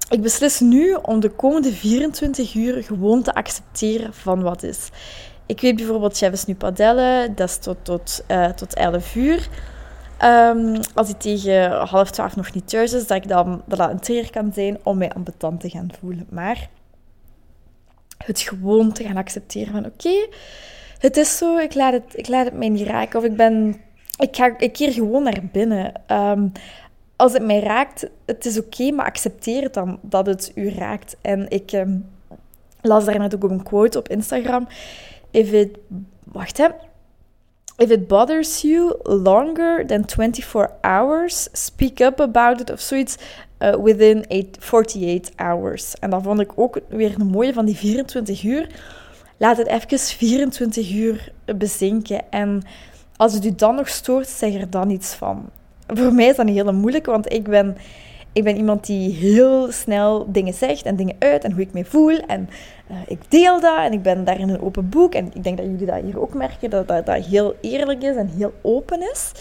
Ik 0.09 0.23
beslis 0.23 0.61
nu 0.61 0.95
om 0.95 1.21
de 1.21 1.29
komende 1.31 1.73
24 1.73 2.55
uur 2.55 2.83
gewoon 2.83 3.23
te 3.23 3.35
accepteren 3.35 4.15
van 4.15 4.43
wat 4.43 4.63
is. 4.63 4.89
Ik 5.47 5.61
weet 5.61 5.77
bijvoorbeeld, 5.77 6.17
chef 6.17 6.33
is 6.33 6.45
nu 6.45 6.55
padellen, 6.55 7.35
dat 7.35 7.49
is 7.49 7.57
tot, 7.57 7.77
tot, 7.83 8.25
uh, 8.29 8.49
tot 8.49 8.75
11 8.75 9.15
uur. 9.15 9.49
Um, 10.25 10.81
als 10.95 11.09
hij 11.09 11.19
tegen 11.19 11.71
half 11.71 12.11
twaalf 12.11 12.37
nog 12.37 12.53
niet 12.53 12.69
thuis 12.69 12.93
is, 12.93 13.07
dat 13.07 13.17
ik 13.17 13.29
dan 13.29 13.63
dat 13.67 13.91
een 13.91 14.01
trigger 14.01 14.31
kan 14.31 14.53
zijn 14.53 14.79
om 14.83 14.99
mij 14.99 15.13
ambetant 15.13 15.61
te 15.61 15.71
gaan 15.71 15.89
voelen. 16.01 16.27
Maar 16.29 16.69
het 18.19 18.41
gewoon 18.41 18.93
te 18.93 19.05
gaan 19.05 19.17
accepteren 19.17 19.73
van 19.73 19.87
oké, 19.87 20.29
het 20.99 21.17
is 21.17 21.37
zo, 21.37 21.59
ik 21.59 21.75
laat 21.75 21.93
het, 21.93 22.13
ik 22.15 22.29
laat 22.29 22.45
het 22.45 22.55
mij 22.55 22.69
niet 22.69 22.87
raken. 22.87 23.19
Of 23.19 23.25
ik 23.25 23.37
ben, 23.37 23.77
ik, 24.19 24.37
ga, 24.37 24.59
ik 24.59 24.73
keer 24.73 24.93
gewoon 24.93 25.23
naar 25.23 25.41
binnen. 25.53 25.93
Um, 26.09 26.53
als 27.17 27.33
het 27.33 27.43
mij 27.43 27.61
raakt, 27.61 28.11
het 28.25 28.45
is 28.45 28.59
oké, 28.59 28.91
maar 28.91 29.07
accepteer 29.07 29.63
het 29.63 29.75
dan 29.75 29.99
dat 30.03 30.27
het 30.27 30.53
u 30.55 30.71
raakt. 30.71 31.17
En 31.21 31.51
ik 31.51 31.73
um, 31.73 32.11
las 32.81 33.05
daar 33.05 33.19
net 33.19 33.35
ook 33.35 33.51
een 33.51 33.63
quote 33.63 33.99
op 33.99 34.09
Instagram. 34.09 34.67
If 35.31 35.67
wacht 36.25 36.57
hè. 36.57 36.67
If 37.77 37.91
it 37.91 38.09
bothers 38.09 38.63
you 38.63 39.01
longer 39.03 39.85
than 39.87 40.05
24 40.05 40.71
hours, 40.81 41.49
speak 41.53 42.01
up 42.01 42.21
about 42.21 42.61
it 42.61 42.71
of 42.71 42.81
zoiets 42.81 43.17
uh, 43.59 43.77
within 43.83 44.25
48 44.29 45.31
hours. 45.37 45.95
En 46.01 46.11
dat 46.11 46.23
vond 46.23 46.41
ik 46.41 46.53
ook 46.55 46.79
weer 46.89 47.15
een 47.19 47.27
mooie 47.27 47.53
van 47.53 47.65
die 47.65 47.77
24 47.77 48.43
uur. 48.43 48.69
Laat 49.37 49.57
het 49.57 49.67
even 49.67 49.99
24 49.99 50.95
uur 50.95 51.33
bezinken. 51.57 52.23
En 52.31 52.63
als 53.17 53.33
het 53.33 53.45
u 53.45 53.55
dan 53.55 53.75
nog 53.75 53.89
stoort, 53.89 54.29
zeg 54.29 54.55
er 54.55 54.71
dan 54.71 54.91
iets 54.91 55.15
van. 55.15 55.51
Voor 55.87 56.13
mij 56.13 56.27
is 56.27 56.37
dat 56.37 56.47
een 56.47 56.55
hele 56.55 56.73
moeilijke, 56.73 57.11
want 57.11 57.33
ik 57.33 57.45
ben, 57.45 57.77
ik 58.35 58.45
ben 58.45 58.57
iemand 58.57 58.87
die 58.87 59.13
heel 59.13 59.73
snel 59.73 60.27
dingen 60.33 60.55
zegt 60.55 60.85
en 60.85 60.97
dingen 60.97 61.17
uit 61.19 61.45
en 61.45 61.53
hoe 61.53 61.61
ik 61.61 61.73
me 61.73 61.85
voel. 61.85 62.19
En 62.19 62.49
uh, 62.91 62.97
ik 63.07 63.19
deel 63.29 63.61
dat 63.61 63.79
en 63.79 63.93
ik 63.93 64.03
ben 64.03 64.25
daarin 64.25 64.49
een 64.49 64.61
open 64.61 64.89
boek. 64.89 65.15
En 65.15 65.31
ik 65.35 65.45
denk 65.45 65.57
dat 65.57 65.67
jullie 65.67 65.87
dat 65.87 66.03
hier 66.03 66.21
ook 66.21 66.35
merken, 66.35 66.71
dat 66.71 66.89
dat, 66.89 67.25
heel 67.25 67.55
eerlijk 67.61 68.03
is 68.03 68.17
en 68.17 68.29
heel 68.37 68.53
open 68.63 69.01
is. 69.01 69.33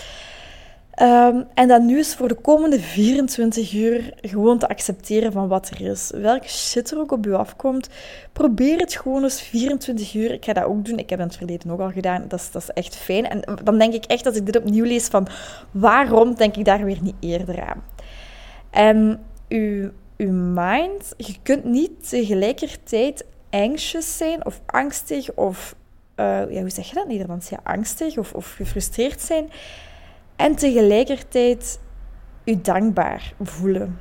Um, 1.02 1.46
en 1.54 1.68
dat 1.68 1.82
nu 1.82 2.00
is 2.00 2.16
voor 2.16 2.28
de 2.28 2.36
komende 2.36 2.80
24 2.80 3.74
uur 3.74 4.14
gewoon 4.22 4.58
te 4.58 4.68
accepteren 4.68 5.32
van 5.32 5.48
wat 5.48 5.70
er 5.70 5.90
is. 5.90 6.12
Welke 6.16 6.48
shit 6.48 6.92
er 6.92 7.00
ook 7.00 7.12
op 7.12 7.26
u 7.26 7.34
afkomt, 7.34 7.90
probeer 8.34 8.78
het 8.78 8.96
gewoon 8.96 9.24
eens 9.24 9.42
24 9.42 10.14
uur. 10.14 10.32
Ik 10.32 10.46
ga 10.46 10.54
dat 10.54 10.64
ook 10.64 10.86
doen. 10.86 10.98
Ik 10.98 11.10
heb 11.10 11.20
in 11.20 11.26
het 11.26 11.36
verleden 11.38 11.72
ook 11.72 11.80
al 11.80 11.92
gedaan. 11.92 12.26
Dat 12.28 12.40
is, 12.40 12.52
dat 12.52 12.62
is 12.62 12.70
echt 12.70 12.96
fijn. 12.96 13.30
En 13.30 13.44
dan 13.64 13.78
denk 13.78 13.94
ik 13.94 14.06
echt, 14.06 14.26
als 14.26 14.36
ik 14.36 14.46
dit 14.46 14.58
opnieuw 14.58 14.86
lees, 14.86 15.08
van 15.08 15.28
waarom 15.72 16.36
denk 16.36 16.56
ik 16.56 16.66
daar 16.66 16.84
weer 16.84 17.00
niet 17.02 17.16
eerder 17.20 17.62
aan? 17.62 17.93
En 18.74 19.26
uw, 19.48 19.92
uw 20.18 20.32
mind, 20.32 21.14
je 21.18 21.36
kunt 21.44 21.64
niet 21.64 22.10
tegelijkertijd 22.10 23.26
anxious 23.50 24.18
zijn 24.18 24.46
of 24.46 24.62
angstig 24.66 25.34
of, 25.34 25.76
ja, 26.16 26.46
hoe 26.48 26.70
zeg 26.70 26.88
je 26.88 26.94
dat 26.94 27.04
in 27.04 27.10
Nederlands? 27.10 27.50
Ja, 27.50 27.60
angstig 27.64 28.18
of, 28.18 28.34
of 28.34 28.54
gefrustreerd 28.54 29.22
zijn 29.22 29.52
en 30.36 30.56
tegelijkertijd 30.56 31.80
je 32.44 32.62
dankbaar 32.62 33.34
voelen. 33.42 34.00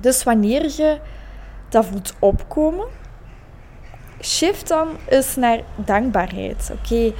Dus 0.00 0.22
wanneer 0.22 0.62
je 0.62 1.00
dat 1.68 1.86
voelt 1.86 2.14
opkomen, 2.18 2.86
shift 4.22 4.68
dan 4.68 4.88
eens 5.08 5.36
naar 5.36 5.60
dankbaarheid. 5.76 6.70
Oké, 6.72 7.12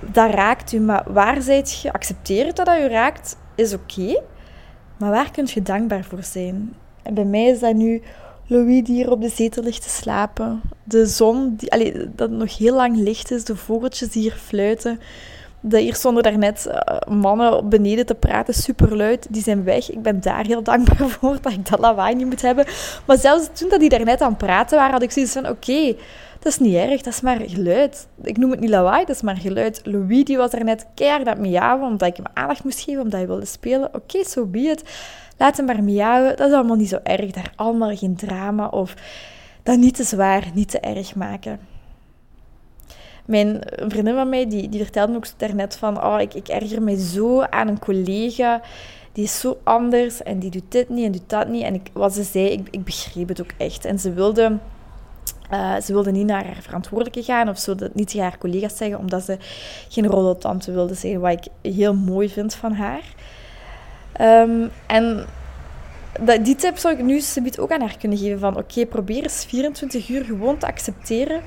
dat 0.00 0.34
raakt 0.34 0.72
u, 0.72 0.80
maar 0.80 1.12
waar 1.12 1.42
zijt 1.42 1.80
je? 1.80 1.92
Accepteer 1.92 2.46
het 2.46 2.56
dat 2.56 2.66
dat 2.66 2.78
u 2.78 2.88
raakt, 2.88 3.36
is 3.54 3.74
oké. 3.74 4.22
Maar 4.96 5.10
waar 5.10 5.30
kunt 5.30 5.50
je 5.50 5.62
dankbaar 5.62 6.04
voor 6.04 6.22
zijn? 6.22 6.74
En 7.02 7.14
bij 7.14 7.24
mij 7.24 7.44
is 7.44 7.58
dat 7.58 7.74
nu 7.74 8.02
Louis 8.46 8.84
die 8.84 8.94
hier 8.94 9.10
op 9.10 9.20
de 9.20 9.28
zetel 9.28 9.62
ligt 9.62 9.82
te 9.82 9.88
slapen. 9.88 10.60
De 10.84 11.06
zon, 11.06 11.56
die, 11.56 12.14
dat 12.14 12.30
nog 12.30 12.58
heel 12.58 12.74
lang 12.74 12.96
licht 12.96 13.30
is. 13.30 13.44
De 13.44 13.56
vogeltjes 13.56 14.08
die 14.08 14.22
hier 14.22 14.32
fluiten. 14.32 15.00
De, 15.68 15.80
hier 15.80 15.94
stonden 15.94 16.22
daarnet 16.22 16.66
uh, 16.68 17.14
mannen 17.16 17.68
beneden 17.68 18.06
te 18.06 18.14
praten, 18.14 18.54
superluid. 18.54 19.26
Die 19.30 19.42
zijn 19.42 19.64
weg. 19.64 19.90
Ik 19.90 20.02
ben 20.02 20.20
daar 20.20 20.46
heel 20.46 20.62
dankbaar 20.62 21.08
voor 21.20 21.38
dat 21.40 21.52
ik 21.52 21.70
dat 21.70 21.78
lawaai 21.78 22.14
niet 22.14 22.26
moet 22.26 22.42
hebben. 22.42 22.66
Maar 23.06 23.18
zelfs 23.18 23.48
toen 23.52 23.68
dat 23.68 23.80
die 23.80 23.88
daarnet 23.88 24.20
aan 24.20 24.28
het 24.28 24.38
praten 24.38 24.76
waren, 24.76 24.92
had 24.92 25.02
ik 25.02 25.10
zoiets 25.10 25.32
van... 25.32 25.48
Oké, 25.48 25.96
dat 26.38 26.52
is 26.52 26.58
niet 26.58 26.74
erg, 26.74 27.02
dat 27.02 27.12
is 27.12 27.20
maar 27.20 27.40
geluid. 27.46 28.06
Ik 28.22 28.36
noem 28.36 28.50
het 28.50 28.60
niet 28.60 28.70
lawaai, 28.70 29.04
dat 29.04 29.16
is 29.16 29.22
maar 29.22 29.36
geluid. 29.36 29.80
Louis 29.84 30.24
die 30.24 30.36
was 30.36 30.50
daarnet 30.50 30.86
keihard 30.94 31.26
aan 31.26 31.32
het 31.32 31.42
miauwen, 31.42 31.88
omdat 31.88 32.08
ik 32.08 32.16
hem 32.16 32.26
aandacht 32.34 32.64
moest 32.64 32.80
geven, 32.80 33.02
omdat 33.02 33.18
hij 33.18 33.28
wilde 33.28 33.46
spelen. 33.46 33.94
Oké, 33.94 34.18
zo 34.18 34.28
so 34.28 34.46
be 34.46 34.58
it. 34.58 34.82
Laat 35.36 35.56
hem 35.56 35.66
maar 35.66 35.82
miauwen. 35.82 36.36
Dat 36.36 36.48
is 36.48 36.54
allemaal 36.54 36.76
niet 36.76 36.88
zo 36.88 36.98
erg. 37.02 37.30
Daar 37.30 37.52
allemaal 37.56 37.96
geen 37.96 38.16
drama 38.16 38.66
of 38.66 38.94
dat 39.62 39.78
niet 39.78 39.94
te 39.94 40.04
zwaar, 40.04 40.44
niet 40.54 40.70
te 40.70 40.80
erg 40.80 41.14
maken. 41.14 41.60
Mijn 43.26 43.60
vriendin 43.88 44.14
van 44.14 44.28
mij, 44.28 44.48
die, 44.48 44.68
die 44.68 44.82
vertelde 44.82 45.16
ook 45.16 45.26
daarnet 45.36 45.76
van... 45.76 46.04
Oh, 46.04 46.20
ik, 46.20 46.34
ik 46.34 46.48
erger 46.48 46.82
me 46.82 47.00
zo 47.00 47.42
aan 47.42 47.68
een 47.68 47.78
collega. 47.78 48.60
Die 49.12 49.24
is 49.24 49.40
zo 49.40 49.58
anders 49.62 50.22
en 50.22 50.38
die 50.38 50.50
doet 50.50 50.72
dit 50.72 50.88
niet 50.88 51.04
en 51.04 51.12
doet 51.12 51.28
dat 51.28 51.48
niet. 51.48 51.62
En 51.62 51.74
ik, 51.74 51.90
wat 51.92 52.14
ze 52.14 52.22
zei, 52.22 52.64
ik, 52.70 52.84
begreep 52.84 53.28
het 53.28 53.40
ook 53.40 53.52
echt. 53.56 53.84
En 53.84 53.98
ze 53.98 54.12
wilde... 54.12 54.58
Uh, 55.52 55.76
ze 55.80 55.92
wilde 55.92 56.10
niet 56.10 56.26
naar 56.26 56.44
haar 56.44 56.62
verantwoordelijke 56.62 57.22
gaan 57.22 57.48
of 57.48 57.58
zo, 57.58 57.74
dat 57.74 57.94
niet 57.94 58.08
tegen 58.08 58.22
haar 58.22 58.38
collega's 58.38 58.76
zeggen, 58.76 58.98
omdat 58.98 59.22
ze 59.22 59.36
geen 59.88 60.06
roddeltante 60.06 60.72
wilde 60.72 60.94
zijn, 60.94 61.20
wat 61.20 61.32
ik 61.32 61.72
heel 61.72 61.94
mooi 61.94 62.28
vind 62.28 62.54
van 62.54 62.72
haar. 62.72 63.02
Um, 64.20 64.70
en 64.86 65.26
dat, 66.20 66.44
die 66.44 66.54
tip 66.54 66.76
zou 66.76 66.94
ik 66.94 67.02
nu 67.02 67.22
ook 67.58 67.72
aan 67.72 67.80
haar 67.80 67.96
kunnen 67.98 68.18
geven 68.18 68.38
van 68.38 68.56
oké, 68.56 68.86
probeer 68.86 69.22
eens 69.22 69.44
24 69.44 70.08
uur 70.08 70.24
gewoon 70.24 70.58
te 70.58 70.66
accepteren 70.66 71.40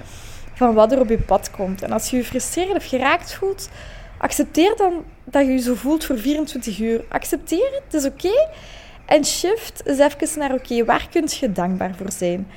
van 0.60 0.74
wat 0.74 0.92
er 0.92 1.00
op 1.00 1.10
je 1.10 1.18
pad 1.18 1.52
komt. 1.52 1.82
En 1.82 1.92
als 1.92 2.10
je 2.10 2.18
je 2.18 2.24
frustreerd 2.24 2.76
of 2.76 2.86
geraakt 2.86 3.34
voelt, 3.34 3.70
accepteer 4.18 4.74
dan 4.78 5.04
dat 5.24 5.46
je 5.46 5.52
je 5.52 5.58
zo 5.58 5.76
voelt 5.76 6.06
voor 6.06 6.18
24 6.18 6.80
uur. 6.80 7.06
Accepteer 7.10 7.70
het, 7.72 7.84
het 7.84 7.94
is 7.94 8.06
oké. 8.06 8.48
En 9.06 9.26
shift 9.26 9.82
eens 9.86 10.00
even 10.00 10.40
naar 10.40 10.54
oké, 10.54 10.86
waar 10.86 11.08
kun 11.12 11.28
je 11.40 11.52
dankbaar 11.52 11.96
voor 11.96 12.12
zijn? 12.12 12.48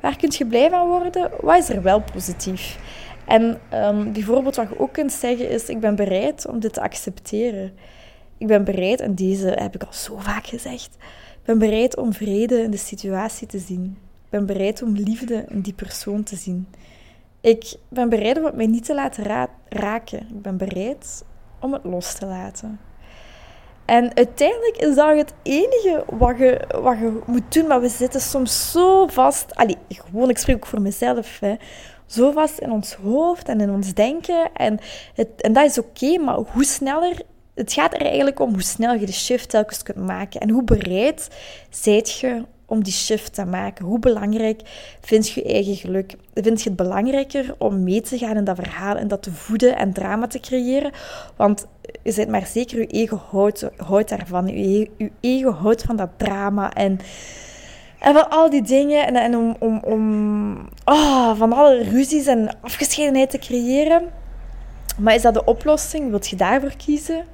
Waar 0.00 0.16
kun 0.16 0.30
je 0.32 0.46
blij 0.46 0.70
van 0.70 0.88
worden? 0.88 1.30
Wat 1.40 1.58
is 1.58 1.68
er 1.68 1.82
wel 1.82 2.02
positief? 2.12 2.78
En 3.24 3.60
um, 3.74 4.12
bijvoorbeeld 4.12 4.56
wat 4.56 4.68
je 4.68 4.80
ook 4.80 4.92
kunt 4.92 5.12
zeggen 5.12 5.50
is, 5.50 5.68
ik 5.68 5.80
ben 5.80 5.94
bereid 5.94 6.46
om 6.46 6.60
dit 6.60 6.72
te 6.72 6.80
accepteren. 6.80 7.72
Ik 8.38 8.46
ben 8.46 8.64
bereid, 8.64 9.00
en 9.00 9.14
deze 9.14 9.46
heb 9.46 9.74
ik 9.74 9.82
al 9.82 9.92
zo 9.92 10.16
vaak 10.18 10.46
gezegd, 10.46 10.90
ik 11.32 11.44
ben 11.44 11.58
bereid 11.58 11.96
om 11.96 12.12
vrede 12.12 12.62
in 12.62 12.70
de 12.70 12.76
situatie 12.76 13.46
te 13.46 13.58
zien. 13.58 13.84
Ik 14.24 14.30
ben 14.30 14.46
bereid 14.46 14.82
om 14.82 14.92
liefde 14.94 15.44
in 15.48 15.60
die 15.60 15.72
persoon 15.72 16.22
te 16.22 16.36
zien. 16.36 16.66
Ik 17.40 17.74
ben 17.88 18.08
bereid 18.08 18.38
om 18.38 18.44
het 18.44 18.56
mij 18.56 18.66
niet 18.66 18.84
te 18.84 18.94
laten 18.94 19.50
raken. 19.68 20.18
Ik 20.18 20.42
ben 20.42 20.56
bereid 20.56 21.24
om 21.60 21.72
het 21.72 21.84
los 21.84 22.14
te 22.14 22.26
laten. 22.26 22.80
En 23.84 24.16
uiteindelijk 24.16 24.76
is 24.76 24.94
dat 24.94 25.16
het 25.16 25.34
enige 25.42 26.04
wat 26.06 26.38
je, 26.38 26.60
wat 26.82 26.98
je 26.98 27.20
moet 27.26 27.52
doen. 27.52 27.66
Maar 27.66 27.80
we 27.80 27.88
zitten 27.88 28.20
soms 28.20 28.70
zo 28.70 29.06
vast. 29.06 29.54
Allee, 29.54 29.76
gewoon, 29.88 30.30
ik 30.30 30.38
spreek 30.38 30.56
ook 30.56 30.66
voor 30.66 30.80
mezelf. 30.80 31.40
Hè, 31.40 31.54
zo 32.06 32.30
vast 32.30 32.58
in 32.58 32.70
ons 32.70 32.94
hoofd 32.94 33.48
en 33.48 33.60
in 33.60 33.70
ons 33.70 33.94
denken. 33.94 34.52
En, 34.54 34.78
het, 35.14 35.28
en 35.36 35.52
dat 35.52 35.64
is 35.64 35.78
oké, 35.78 36.18
maar 36.18 36.36
hoe 36.36 36.64
sneller 36.64 37.22
het 37.54 37.72
gaat 37.72 37.94
er 37.94 38.00
eigenlijk 38.00 38.40
om 38.40 38.50
hoe 38.50 38.62
snel 38.62 38.94
je 38.94 39.06
de 39.06 39.12
shift 39.12 39.48
telkens 39.48 39.82
kunt 39.82 40.06
maken 40.06 40.40
en 40.40 40.50
hoe 40.50 40.64
bereid 40.64 41.28
zijt 41.70 42.10
je 42.10 42.44
om 42.70 42.82
die 42.82 42.92
shift 42.92 43.34
te 43.34 43.44
maken. 43.44 43.84
Hoe 43.84 43.98
belangrijk 43.98 44.60
vind 45.00 45.28
je 45.28 45.40
je 45.40 45.52
eigen 45.52 45.76
geluk? 45.76 46.14
Vind 46.34 46.62
je 46.62 46.68
het 46.68 46.78
belangrijker 46.78 47.54
om 47.58 47.82
mee 47.82 48.00
te 48.00 48.18
gaan 48.18 48.36
in 48.36 48.44
dat 48.44 48.56
verhaal 48.56 48.96
en 48.96 49.08
dat 49.08 49.22
te 49.22 49.32
voeden 49.32 49.76
en 49.76 49.92
drama 49.92 50.26
te 50.26 50.40
creëren? 50.40 50.92
Want 51.36 51.66
je 52.02 52.14
bent 52.14 52.28
maar 52.28 52.46
zeker, 52.46 52.78
je 52.78 52.86
ego 52.86 53.20
houdt, 53.76 54.08
daarvan. 54.08 54.46
Je, 54.46 54.90
je 54.96 55.10
ego 55.20 55.50
houdt 55.50 55.82
van 55.82 55.96
dat 55.96 56.10
drama 56.16 56.72
en... 56.72 56.98
En 57.98 58.14
van 58.14 58.30
al 58.30 58.50
die 58.50 58.62
dingen 58.62 59.06
en, 59.06 59.16
en 59.16 59.36
om, 59.36 59.56
om, 59.58 59.80
om 59.84 60.68
oh, 60.84 61.36
van 61.36 61.52
alle 61.52 61.82
ruzies 61.82 62.26
en 62.26 62.60
afgescheidenheid 62.60 63.30
te 63.30 63.38
creëren. 63.38 64.02
Maar 64.98 65.14
is 65.14 65.22
dat 65.22 65.34
de 65.34 65.44
oplossing? 65.44 66.10
Wilt 66.10 66.28
je 66.28 66.36
daarvoor 66.36 66.72
kiezen? 66.76 67.24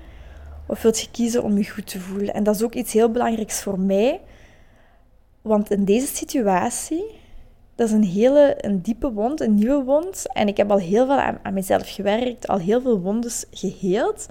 Of 0.66 0.82
wilt 0.82 1.00
je 1.00 1.10
kiezen 1.10 1.42
om 1.42 1.58
je 1.58 1.70
goed 1.70 1.86
te 1.86 2.00
voelen? 2.00 2.34
En 2.34 2.42
dat 2.42 2.54
is 2.54 2.62
ook 2.62 2.74
iets 2.74 2.92
heel 2.92 3.10
belangrijks 3.10 3.62
voor 3.62 3.80
mij. 3.80 4.20
Want 5.46 5.70
in 5.70 5.84
deze 5.84 6.06
situatie, 6.06 7.04
dat 7.74 7.88
is 7.88 7.94
een 7.94 8.04
hele 8.04 8.54
een 8.60 8.82
diepe 8.82 9.12
wond, 9.12 9.40
een 9.40 9.54
nieuwe 9.54 9.84
wond. 9.84 10.32
En 10.32 10.48
ik 10.48 10.56
heb 10.56 10.70
al 10.70 10.78
heel 10.78 11.06
veel 11.06 11.18
aan, 11.18 11.38
aan 11.42 11.54
mezelf 11.54 11.94
gewerkt, 11.94 12.48
al 12.48 12.58
heel 12.58 12.80
veel 12.80 13.00
wondes 13.00 13.44
geheeld. 13.50 14.28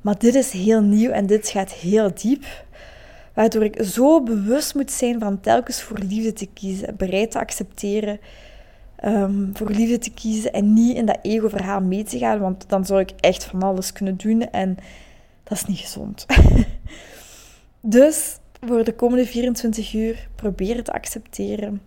Maar 0.00 0.18
dit 0.18 0.34
is 0.34 0.50
heel 0.50 0.80
nieuw 0.80 1.10
en 1.10 1.26
dit 1.26 1.48
gaat 1.48 1.72
heel 1.72 2.10
diep. 2.14 2.44
Waardoor 3.34 3.64
ik 3.64 3.82
zo 3.82 4.22
bewust 4.22 4.74
moet 4.74 4.90
zijn 4.90 5.20
van 5.20 5.40
telkens 5.40 5.82
voor 5.82 5.98
liefde 5.98 6.32
te 6.32 6.46
kiezen, 6.46 6.96
bereid 6.96 7.30
te 7.30 7.38
accepteren 7.38 8.20
um, 9.04 9.50
voor 9.54 9.70
liefde 9.70 9.98
te 9.98 10.10
kiezen 10.10 10.52
en 10.52 10.72
niet 10.72 10.96
in 10.96 11.06
dat 11.06 11.18
ego-verhaal 11.22 11.80
mee 11.80 12.02
te 12.02 12.18
gaan, 12.18 12.38
want 12.38 12.68
dan 12.68 12.86
zou 12.86 13.00
ik 13.00 13.10
echt 13.20 13.44
van 13.44 13.62
alles 13.62 13.92
kunnen 13.92 14.16
doen 14.16 14.50
en 14.50 14.76
dat 15.42 15.58
is 15.58 15.64
niet 15.64 15.78
gezond. 15.78 16.26
dus 17.80 18.38
voor 18.66 18.84
de 18.84 18.94
komende 18.94 19.26
24 19.26 19.94
uur 19.94 20.28
probeer 20.34 20.82
te 20.82 20.92
accepteren. 20.92 21.82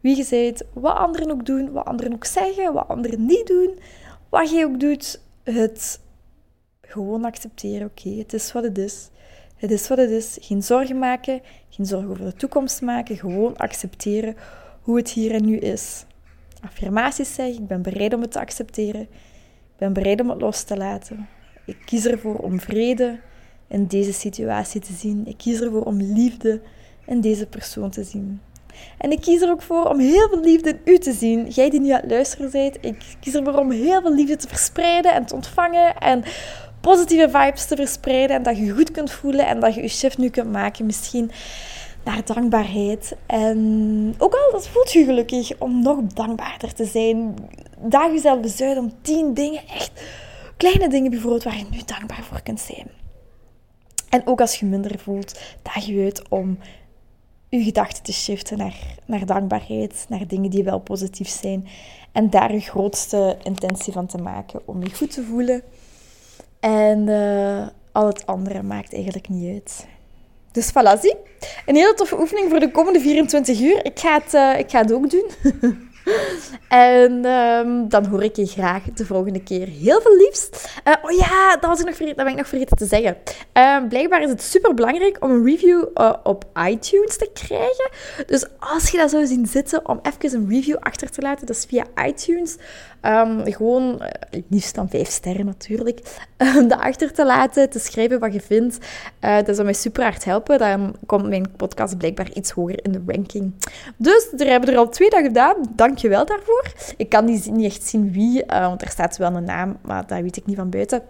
Wie 0.00 0.16
je 0.16 0.26
bent, 0.30 0.62
wat 0.72 0.96
anderen 0.96 1.30
ook 1.30 1.46
doen, 1.46 1.72
wat 1.72 1.84
anderen 1.84 2.12
ook 2.12 2.24
zeggen, 2.24 2.72
wat 2.72 2.88
anderen 2.88 3.26
niet 3.26 3.46
doen, 3.46 3.78
wat 4.28 4.50
je 4.50 4.64
ook 4.64 4.80
doet, 4.80 5.20
het 5.42 6.00
gewoon 6.80 7.24
accepteren. 7.24 7.86
Oké, 7.86 8.08
het 8.08 8.32
is 8.32 8.52
wat 8.52 8.62
het 8.62 8.78
is. 8.78 9.08
Het 9.56 9.70
is 9.70 9.88
wat 9.88 9.98
het 9.98 10.10
is. 10.10 10.38
Geen 10.40 10.62
zorgen 10.62 10.98
maken, 10.98 11.40
geen 11.68 11.86
zorgen 11.86 12.10
over 12.10 12.24
de 12.24 12.32
toekomst 12.32 12.82
maken. 12.82 13.16
Gewoon 13.16 13.56
accepteren 13.56 14.36
hoe 14.82 14.96
het 14.96 15.10
hier 15.10 15.32
en 15.32 15.44
nu 15.44 15.56
is. 15.56 16.04
Affirmaties 16.60 17.34
zeggen, 17.34 17.62
ik 17.62 17.66
ben 17.66 17.82
bereid 17.82 18.14
om 18.14 18.20
het 18.20 18.32
te 18.32 18.40
accepteren. 18.40 19.00
Ik 19.00 19.76
ben 19.76 19.92
bereid 19.92 20.20
om 20.20 20.30
het 20.30 20.40
los 20.40 20.62
te 20.62 20.76
laten. 20.76 21.28
Ik 21.66 21.76
kies 21.84 22.06
ervoor 22.06 22.36
om 22.36 22.60
vrede 22.60 23.18
in 23.68 23.86
deze 23.86 24.12
situatie 24.12 24.80
te 24.80 24.92
zien. 24.92 25.26
Ik 25.26 25.36
kies 25.36 25.60
ervoor 25.60 25.82
om 25.82 25.96
liefde 26.00 26.60
in 27.06 27.20
deze 27.20 27.46
persoon 27.46 27.90
te 27.90 28.04
zien. 28.04 28.40
En 28.98 29.10
ik 29.10 29.20
kies 29.20 29.40
er 29.40 29.50
ook 29.50 29.62
voor 29.62 29.84
om 29.84 29.98
heel 29.98 30.28
veel 30.28 30.40
liefde 30.40 30.70
in 30.70 30.78
u 30.84 30.98
te 30.98 31.12
zien. 31.12 31.48
Jij 31.48 31.70
die 31.70 31.80
nu 31.80 31.90
aan 31.90 32.00
het 32.00 32.10
luisteren 32.10 32.50
bent, 32.50 32.78
ik 32.80 33.04
kies 33.20 33.34
ervoor 33.34 33.58
om 33.58 33.70
heel 33.70 34.00
veel 34.00 34.14
liefde 34.14 34.36
te 34.36 34.48
verspreiden 34.48 35.12
en 35.12 35.26
te 35.26 35.34
ontvangen. 35.34 35.96
En 35.96 36.24
positieve 36.80 37.28
vibes 37.30 37.66
te 37.66 37.76
verspreiden. 37.76 38.36
En 38.36 38.42
dat 38.42 38.58
je 38.58 38.70
goed 38.70 38.90
kunt 38.90 39.10
voelen 39.10 39.46
en 39.46 39.60
dat 39.60 39.74
je 39.74 39.82
je 39.82 39.88
shift 39.88 40.18
nu 40.18 40.28
kunt 40.28 40.52
maken. 40.52 40.86
Misschien 40.86 41.30
naar 42.04 42.24
dankbaarheid. 42.24 43.16
En 43.26 44.14
ook 44.18 44.34
al 44.34 44.52
dat 44.52 44.68
voelt 44.68 44.92
je 44.92 45.04
gelukkig 45.04 45.58
om 45.58 45.82
nog 45.82 46.02
dankbaarder 46.02 46.72
te 46.74 46.84
zijn. 46.84 47.34
Daag 47.78 48.12
jezelf 48.12 48.40
bezuiden 48.40 48.82
om 48.82 48.92
tien 49.02 49.34
dingen, 49.34 49.60
echt 49.68 50.02
kleine 50.56 50.88
dingen 50.88 51.10
bijvoorbeeld, 51.10 51.44
waar 51.44 51.56
je 51.56 51.64
nu 51.70 51.80
dankbaar 51.86 52.22
voor 52.22 52.42
kunt 52.42 52.60
zijn. 52.60 53.03
En 54.14 54.26
ook 54.26 54.40
als 54.40 54.54
je 54.60 54.66
minder 54.66 54.98
voelt, 54.98 55.40
daag 55.62 55.84
je 55.84 56.02
uit 56.02 56.28
om 56.28 56.58
je 57.48 57.62
gedachten 57.62 58.02
te 58.02 58.12
shiften 58.12 58.58
naar, 58.58 58.76
naar 59.06 59.26
dankbaarheid, 59.26 60.06
naar 60.08 60.26
dingen 60.26 60.50
die 60.50 60.64
wel 60.64 60.78
positief 60.78 61.28
zijn. 61.28 61.66
En 62.12 62.30
daar 62.30 62.52
je 62.52 62.60
grootste 62.60 63.36
intentie 63.42 63.92
van 63.92 64.06
te 64.06 64.18
maken 64.18 64.60
om 64.64 64.82
je 64.82 64.94
goed 64.94 65.10
te 65.12 65.22
voelen. 65.22 65.62
En 66.60 67.06
uh, 67.06 67.66
al 67.92 68.06
het 68.06 68.26
andere 68.26 68.62
maakt 68.62 68.94
eigenlijk 68.94 69.28
niet 69.28 69.52
uit. 69.52 69.86
Dus 70.52 70.70
voilà. 70.70 71.00
Een 71.66 71.76
hele 71.76 71.94
toffe 71.94 72.18
oefening 72.20 72.50
voor 72.50 72.60
de 72.60 72.70
komende 72.70 73.00
24 73.00 73.60
uur. 73.60 73.84
Ik 73.84 73.98
ga 73.98 74.20
het, 74.20 74.34
uh, 74.34 74.58
ik 74.58 74.70
ga 74.70 74.80
het 74.80 74.92
ook 74.92 75.10
doen. 75.10 75.30
en 76.68 77.24
um, 77.24 77.88
dan 77.88 78.06
hoor 78.06 78.22
ik 78.22 78.36
je 78.36 78.46
graag 78.46 78.82
de 78.82 79.06
volgende 79.06 79.42
keer. 79.42 79.66
Heel 79.66 80.00
veel 80.00 80.16
liefs. 80.16 80.48
Uh, 80.84 80.94
oh 81.02 81.10
ja, 81.10 81.56
dat, 81.56 81.70
was 81.70 81.80
ik 81.80 81.86
nog 81.86 81.96
vergeten, 81.96 82.16
dat 82.16 82.24
ben 82.24 82.34
ik 82.34 82.38
nog 82.38 82.48
vergeten 82.48 82.76
te 82.76 82.86
zeggen. 82.86 83.16
Uh, 83.54 83.88
blijkbaar 83.88 84.22
is 84.22 84.30
het 84.30 84.42
super 84.42 84.74
belangrijk 84.74 85.16
om 85.20 85.30
een 85.30 85.44
review 85.44 85.84
uh, 85.94 86.12
op 86.22 86.44
iTunes 86.68 87.16
te 87.16 87.30
krijgen. 87.32 87.90
Dus 88.26 88.46
als 88.58 88.90
je 88.90 88.96
dat 88.96 89.10
zou 89.10 89.26
zien 89.26 89.46
zitten, 89.46 89.88
om 89.88 90.00
even 90.02 90.38
een 90.38 90.48
review 90.48 90.76
achter 90.80 91.10
te 91.10 91.20
laten, 91.20 91.46
dat 91.46 91.56
is 91.56 91.64
via 91.64 91.84
iTunes. 92.06 92.56
Um, 93.06 93.52
gewoon, 93.52 94.02
uh, 94.02 94.40
liefst 94.48 94.74
dan 94.74 94.88
vijf 94.88 95.08
sterren 95.08 95.46
natuurlijk, 95.46 96.00
um, 96.56 96.72
achter 96.72 97.12
te 97.12 97.24
laten, 97.24 97.70
te 97.70 97.78
schrijven 97.78 98.18
wat 98.18 98.32
je 98.32 98.40
vindt. 98.40 98.78
Uh, 99.20 99.36
dat 99.36 99.54
zou 99.54 99.62
mij 99.62 99.72
super 99.72 100.02
hard 100.02 100.24
helpen. 100.24 100.58
Dan 100.58 100.96
komt 101.06 101.28
mijn 101.28 101.50
podcast 101.56 101.98
blijkbaar 101.98 102.32
iets 102.32 102.50
hoger 102.50 102.84
in 102.84 102.92
de 102.92 103.02
ranking. 103.06 103.52
Dus 103.96 104.28
er 104.36 104.46
hebben 104.46 104.70
er 104.70 104.76
al 104.76 104.88
twee 104.88 105.10
dagen 105.10 105.26
gedaan. 105.26 105.56
Dank 105.76 105.93
je 106.00 106.08
wel 106.08 106.26
daarvoor. 106.26 106.64
Ik 106.96 107.08
kan 107.08 107.24
niet, 107.24 107.50
echt 107.62 107.82
zien 107.82 108.12
wie, 108.12 108.44
uh, 108.46 108.66
want 108.66 108.82
er 108.82 108.88
staat 108.88 109.16
wel 109.16 109.34
een 109.34 109.44
naam, 109.44 109.76
maar 109.82 110.06
dat 110.06 110.20
weet 110.20 110.36
ik 110.36 110.46
niet 110.46 110.56
van 110.56 110.70
buiten. 110.70 111.02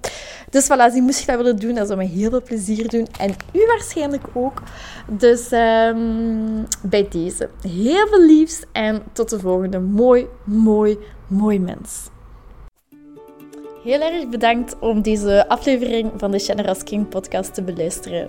Dus 0.51 0.65
voilà, 0.65 0.93
die 0.93 1.03
moest 1.03 1.21
je 1.21 1.27
dat 1.27 1.37
willen 1.37 1.57
doen. 1.57 1.75
Dat 1.75 1.87
zou 1.87 1.99
mij 1.99 2.07
heel 2.07 2.31
veel 2.31 2.43
plezier 2.43 2.89
doen. 2.89 3.07
En 3.19 3.31
u 3.53 3.67
waarschijnlijk 3.67 4.25
ook. 4.33 4.63
Dus 5.07 5.53
um, 5.53 6.67
bij 6.83 7.09
deze, 7.11 7.49
heel 7.69 8.07
veel 8.07 8.27
liefs 8.27 8.63
en 8.73 9.03
tot 9.13 9.31
de 9.31 9.41
volgende. 9.41 9.81
Mooi, 9.81 10.27
mooi, 10.45 10.99
mooi 11.27 11.61
mens. 11.61 12.13
Heel 13.85 14.01
erg 14.01 14.29
bedankt 14.29 14.79
om 14.79 15.03
deze 15.03 15.49
aflevering 15.49 16.13
van 16.17 16.31
de 16.31 16.39
Generous 16.39 16.83
King 16.83 17.09
podcast 17.09 17.55
te 17.55 17.63
beluisteren. 17.63 18.29